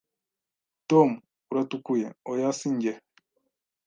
"Tom, 0.89 1.09
uratukuye." 1.51 2.07
"Oya 2.31 2.49
si 2.59 2.67
njye." 2.75 2.93